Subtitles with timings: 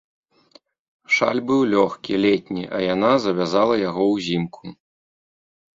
[1.17, 4.63] Шаль быў лёгкі, летні, а яна завязала яго ўзімку.